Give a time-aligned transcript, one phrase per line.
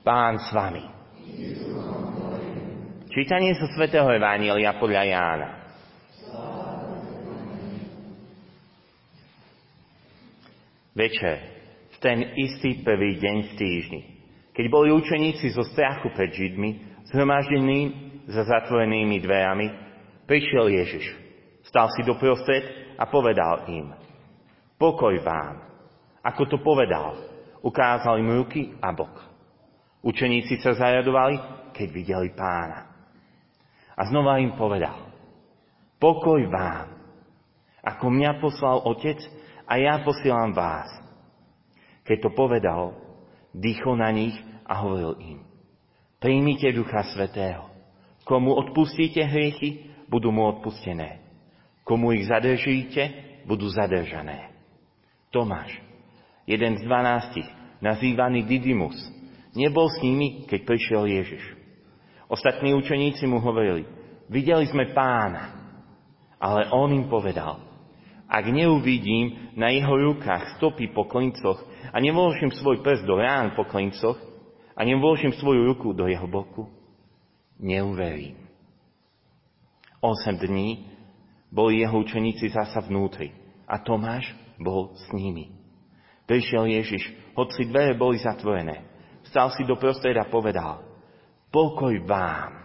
[0.00, 0.80] Pán s vami.
[3.12, 5.48] Čítanie zo svätého Evánielia podľa Jána.
[10.96, 11.36] Večer,
[11.92, 14.02] v ten istý prvý deň v týždni,
[14.56, 17.80] keď boli učeníci zo strachu pred Židmi, zhromaždení
[18.24, 19.66] za zatvorenými dverami,
[20.24, 21.12] prišiel Ježiš.
[21.68, 23.92] Stal si doprostred a povedal im,
[24.80, 25.60] pokoj vám.
[26.24, 27.20] Ako to povedal,
[27.60, 29.29] ukázal im ruky a bok.
[30.00, 31.36] Učeníci sa zajadovali,
[31.76, 32.88] keď videli pána.
[33.96, 35.12] A znova im povedal,
[36.00, 36.96] pokoj vám.
[37.80, 39.20] Ako mňa poslal Otec,
[39.70, 40.90] a ja posielam vás.
[42.02, 42.98] Keď to povedal,
[43.54, 44.34] dýchol na nich
[44.66, 45.38] a hovoril im,
[46.18, 47.70] príjmite Ducha Svetého.
[48.26, 51.22] Komu odpustíte hriechy, budú mu odpustené.
[51.86, 53.10] Komu ich zadržíte,
[53.46, 54.50] budú zadržané.
[55.30, 55.70] Tomáš,
[56.50, 57.46] jeden z dvanástich,
[57.78, 58.98] nazývaný Didymus,
[59.54, 61.44] nebol s nimi, keď prišiel Ježiš.
[62.30, 63.86] Ostatní učeníci mu hovorili,
[64.30, 65.58] videli sme pána.
[66.40, 67.60] Ale on im povedal,
[68.30, 73.66] ak neuvidím na jeho rukách stopy po klincoch a nevložím svoj prst do rán po
[73.66, 74.16] klincoch
[74.72, 76.70] a nevložím svoju ruku do jeho boku,
[77.58, 78.38] neuverím.
[80.00, 80.88] Osem dní
[81.52, 83.34] boli jeho učeníci zasa vnútri
[83.68, 85.52] a Tomáš bol s nimi.
[86.24, 88.86] Prišiel Ježiš, hoci dvere boli zatvorené.
[89.30, 90.82] Stal si do prostredia a povedal,
[91.54, 92.58] pokoj vám.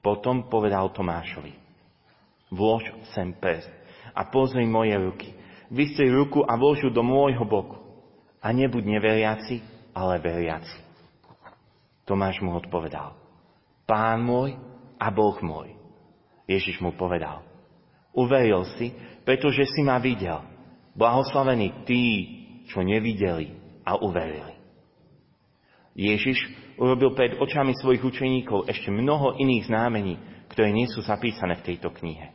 [0.00, 1.52] Potom povedal Tomášovi,
[2.54, 3.68] vlož sem prst
[4.14, 5.28] a pozri moje ruky.
[5.70, 7.78] Vystri ruku a vlož do môjho boku.
[8.40, 9.60] A nebuď neveriaci,
[9.92, 10.78] ale veriaci.
[12.08, 13.14] Tomáš mu odpovedal.
[13.84, 14.56] Pán môj
[14.98, 15.74] a Boh môj.
[16.46, 17.46] Ježiš mu povedal.
[18.14, 18.90] Uveril si,
[19.22, 20.42] pretože si ma videl.
[20.98, 22.02] Blahoslavení tí,
[22.66, 23.54] čo nevideli
[23.86, 24.59] a uverili.
[25.94, 26.38] Ježiš
[26.78, 30.14] urobil pred očami svojich učeníkov ešte mnoho iných znamení,
[30.50, 32.34] ktoré nie sú zapísané v tejto knihe.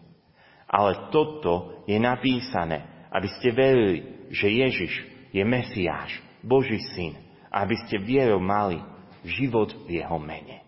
[0.66, 4.94] Ale toto je napísané, aby ste verili, že Ježiš
[5.32, 7.16] je Mesiáš, Boží syn,
[7.52, 8.80] a aby ste vierou mali
[9.24, 10.64] život v jeho mene.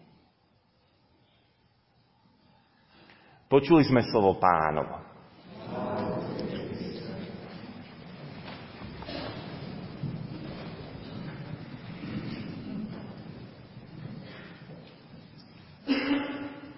[3.48, 5.07] Počuli sme slovo pánovo.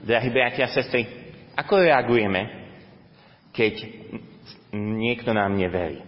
[0.09, 1.06] Drahí bratia a sestry,
[1.53, 2.50] ako reagujeme,
[3.53, 3.94] keď
[4.74, 6.02] niekto nám neverí?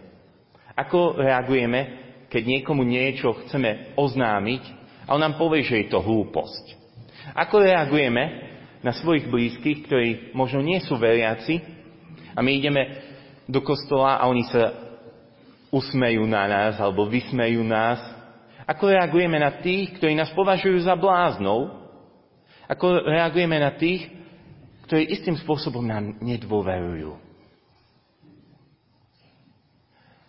[0.73, 4.63] Ako reagujeme, keď niekomu niečo chceme oznámiť
[5.05, 6.65] a on nám povie, že je to hlúposť?
[7.37, 8.49] Ako reagujeme
[8.81, 11.61] na svojich blízkych, ktorí možno nie sú veriaci
[12.33, 12.81] a my ideme
[13.45, 14.81] do kostola a oni sa
[15.69, 18.01] usmejú na nás alebo vysmejú nás?
[18.65, 21.80] Ako reagujeme na tých, ktorí nás považujú za bláznou?
[22.71, 24.07] Ako reagujeme na tých,
[24.87, 27.19] ktorí istým spôsobom nám nedôverujú?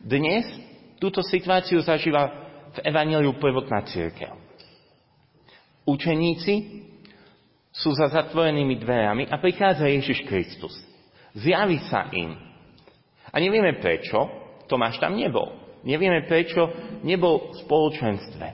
[0.03, 0.43] Dnes
[0.99, 2.35] túto situáciu zažíva
[2.75, 4.35] v Evangeliu prvotná církev.
[5.87, 6.83] Učeníci
[7.71, 10.75] sú za zatvorenými dverami a prichádza Ježiš Kristus.
[11.39, 12.35] Zjaví sa im.
[13.31, 14.27] A nevieme prečo,
[14.67, 15.55] Tomáš tam nebol.
[15.87, 16.75] Nevieme prečo
[17.07, 18.47] nebol v spoločenstve.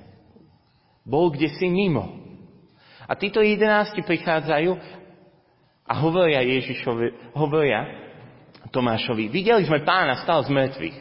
[1.08, 2.27] Bol kde si mimo.
[3.08, 4.76] A títo jedenácti prichádzajú
[5.88, 7.88] a hovoria Ježišovi, hovoria
[8.68, 10.96] Tomášovi, videli sme pána, stal z mŕtvych.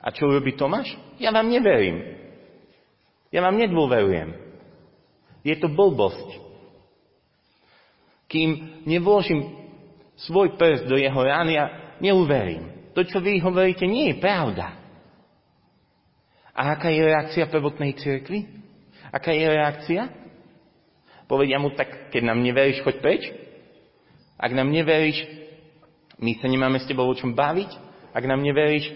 [0.00, 0.96] A čo robí Tomáš?
[1.20, 2.00] Ja vám neverím.
[3.28, 4.32] Ja vám nedôverujem.
[5.44, 6.40] Je to blbosť.
[8.32, 9.60] Kým nevložím
[10.16, 12.92] svoj prst do jeho rány, ja neuverím.
[12.96, 14.72] To, čo vy hovoríte, nie je pravda.
[16.56, 18.48] A aká je reakcia prvotnej cirkvi?
[19.12, 20.02] Aká je reakcia?
[21.30, 23.22] Povedia mu, tak keď nám neveríš, choď preč.
[24.34, 25.22] Ak nám neveríš,
[26.18, 27.70] my sa nemáme s tebou o čom baviť.
[28.10, 28.90] Ak nám neveríš,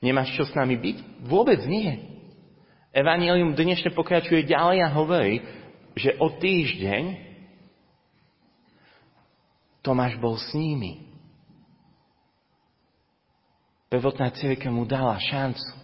[0.00, 1.28] Nemáš čo s nami byť?
[1.28, 1.92] Vôbec nie.
[2.90, 5.44] Evangelium dnešne pokračuje ďalej a hovorí,
[5.92, 7.28] že o týždeň
[9.84, 11.08] Tomáš bol s nimi.
[13.92, 15.79] Prvotná církev mu dala šancu.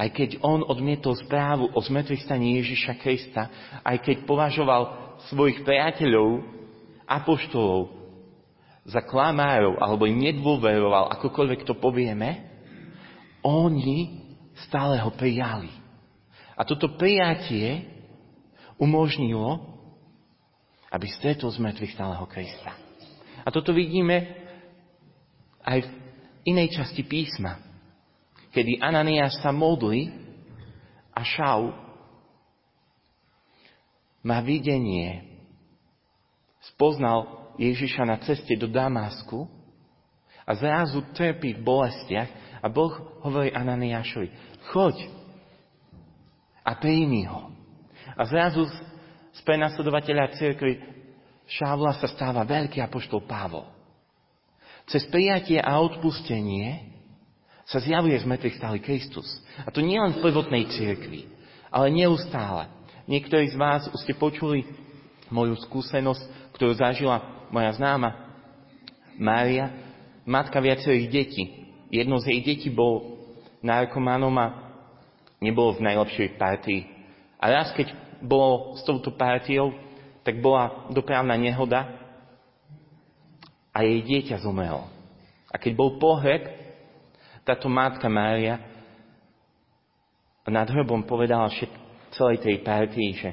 [0.00, 3.52] Aj keď on odmietol správu o zmrtvých staní Ježiša Krista,
[3.84, 4.82] aj keď považoval
[5.28, 6.40] svojich priateľov,
[7.04, 7.92] apoštolov
[8.88, 12.48] za klamárov, alebo im nedôveroval, akokoľvek to povieme,
[13.44, 14.24] oni
[14.64, 15.68] stále ho prijali.
[16.56, 17.84] A toto prijatie
[18.80, 19.60] umožnilo,
[20.88, 22.72] aby stretol z mŕtvych stáleho Krista.
[23.44, 24.32] A toto vidíme
[25.60, 25.88] aj v
[26.48, 27.69] inej časti písma,
[28.50, 30.10] kedy Ananiáš sa modlí
[31.14, 31.74] A Šaul
[34.20, 35.24] má videnie,
[36.76, 39.48] spoznal Ježiša na ceste do Damasku
[40.44, 42.92] a zrazu trpí v bolestiach a Boh
[43.24, 44.28] hovorí Ananiášovi,
[44.68, 44.96] choď
[46.60, 47.48] a príjmi ho.
[48.12, 48.68] A zrazu
[49.32, 51.00] z prenasledovateľa cirkvi
[51.50, 53.66] Šávla sa stáva veľký apoštol Pavol.
[54.86, 56.99] Cez prijatie a odpustenie
[57.70, 59.30] sa zjavuje z mŕtvych stály Kristus.
[59.62, 61.30] A to nie len v prvotnej cirkvi,
[61.70, 62.66] ale neustále.
[63.06, 64.66] Niektorí z vás už ste počuli
[65.30, 68.26] moju skúsenosť, ktorú zažila moja známa
[69.14, 69.70] Mária,
[70.26, 71.44] matka viacerých detí.
[71.94, 73.22] Jedno z jej detí bol
[73.62, 74.46] narkománom a
[75.38, 76.90] nebolo v najlepšej partii.
[77.38, 79.72] A raz, keď bolo s touto partiou,
[80.26, 81.86] tak bola dopravná nehoda
[83.70, 84.90] a jej dieťa zomrelo.
[85.50, 86.59] A keď bol pohreb,
[87.50, 88.62] táto mátka Mária
[90.46, 91.70] nad hrobom povedala všet,
[92.14, 93.30] celej tej partii, že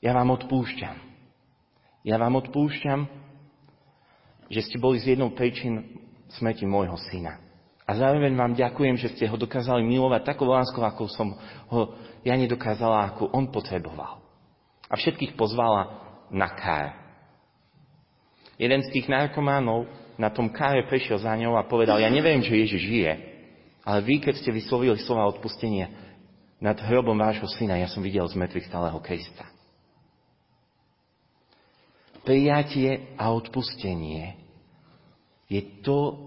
[0.00, 0.96] ja vám odpúšťam.
[2.04, 3.04] Ja vám odpúšťam,
[4.48, 6.00] že ste boli z jednou príčin
[6.40, 7.36] smrti môjho syna.
[7.84, 11.36] A zároveň vám ďakujem, že ste ho dokázali milovať takou láskou, ako som
[11.68, 14.24] ho ja nedokázala, ako on potreboval.
[14.88, 16.00] A všetkých pozvala
[16.32, 16.96] na kár.
[18.56, 19.88] Jeden z tých narkománov
[20.20, 23.12] na tom káre prešiel za ňou a povedal, ja neviem, že Ježiš žije,
[23.80, 25.88] ale vy, keď ste vyslovili slova odpustenia
[26.60, 29.48] nad hrobom vášho syna, ja som videl z mŕtvych stáleho Krista.
[32.20, 34.36] Prijatie a odpustenie
[35.48, 36.20] je to,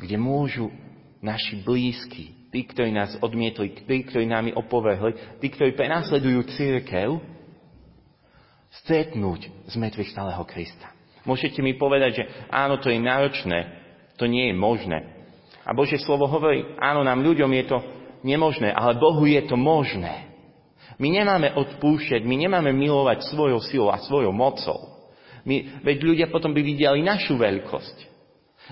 [0.00, 0.72] kde môžu
[1.20, 7.20] naši blízki, tí, ktorí nás odmietli, tí, ktorí nami opovrhli, tí, ktorí prenasledujú církev,
[8.80, 10.95] stretnúť z mŕtvych stáleho Krista.
[11.26, 13.58] Môžete mi povedať, že áno, to je náročné,
[14.16, 14.98] to nie je možné.
[15.66, 17.78] A Božie slovo hovorí, áno, nám ľuďom je to
[18.22, 20.30] nemožné, ale Bohu je to možné.
[20.96, 24.96] My nemáme odpúšťať, my nemáme milovať svojou silou a svojou mocou.
[25.44, 28.16] My, veď ľudia potom by videli našu veľkosť.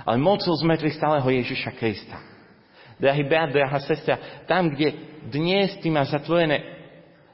[0.06, 2.18] Ale mocou sme stáleho Ježiša Krista.
[2.98, 4.94] Drahý brat, drahá sestra, tam, kde
[5.30, 6.62] dnes ty máš zatvorené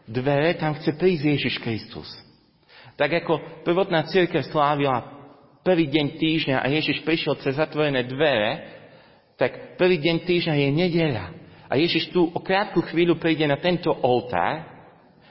[0.08, 2.08] dvere, tam chce prísť Ježiš Kristus.
[3.00, 5.08] Tak ako prvotná církev slávila
[5.64, 8.60] prvý deň týždňa a Ježiš prišiel cez zatvorené dvere,
[9.40, 11.26] tak prvý deň týždňa je nedeľa.
[11.72, 14.68] A Ježiš tu o krátku chvíľu príde na tento oltár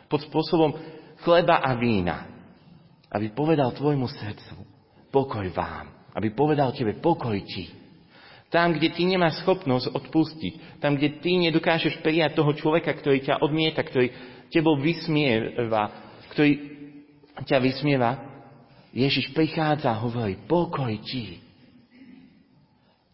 [0.10, 0.82] pod spôsobom
[1.22, 2.26] chleba a vína.
[3.14, 4.66] Aby povedal tvojmu srdcu,
[5.14, 6.10] pokoj vám.
[6.18, 7.70] Aby povedal tebe, pokoj ti.
[8.50, 13.46] Tam, kde ty nemáš schopnosť odpustiť, tam, kde ty nedokážeš prijať toho človeka, ktorý ťa
[13.46, 14.10] odmieta, ktorý
[14.50, 16.79] tebou vysmieva, ktorý
[17.46, 18.20] ťa vysmieva,
[18.90, 21.40] Ježiš prichádza a hovorí, pokoj ti.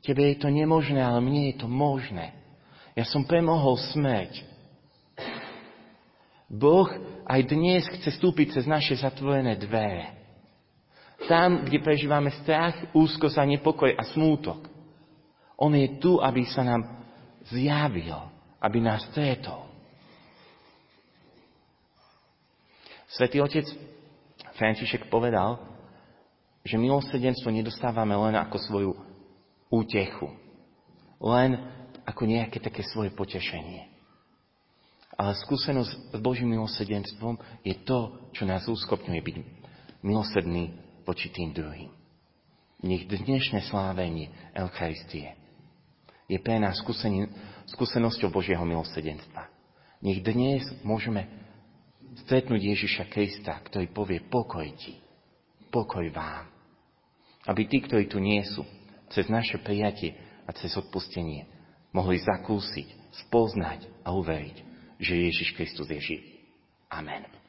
[0.06, 2.32] Tebe je to nemožné, ale mne je to možné.
[2.96, 4.46] Ja som premohol smrť.
[6.48, 6.88] Boh
[7.26, 10.14] aj dnes chce stúpiť cez naše zatvorené dvere.
[11.26, 14.70] Tam, kde prežívame strach, úzkosť a nepokoj a smútok.
[15.58, 16.86] On je tu, aby sa nám
[17.50, 18.16] zjavil,
[18.62, 19.66] aby nás stretol.
[23.10, 23.66] Svetý Otec
[24.56, 25.60] František povedal,
[26.66, 28.92] že milosrdenstvo nedostávame len ako svoju
[29.70, 30.32] útechu,
[31.22, 31.60] len
[32.08, 33.92] ako nejaké také svoje potešenie.
[35.16, 39.36] Ale skúsenosť s Božím milosrdenstvom je to, čo nás úskopňuje byť
[40.04, 40.76] milosrdný
[41.08, 41.92] voči tým druhým.
[42.84, 45.40] Nech dnešné slávenie Eucharistie
[46.28, 46.82] je pre nás
[47.72, 49.48] skúsenosťou Božieho milosrdenstva.
[50.04, 51.45] Nech dnes môžeme
[52.24, 54.96] stretnúť Ježiša Krista, ktorý povie pokoj ti,
[55.74, 56.48] pokoj vám.
[57.46, 58.64] Aby tí, ktorí tu nie sú,
[59.12, 60.18] cez naše prijatie
[60.48, 61.46] a cez odpustenie
[61.94, 64.58] mohli zakúsiť, spoznať a uveriť,
[65.00, 66.30] že Ježiš Kristus je živý.
[66.90, 67.45] Amen.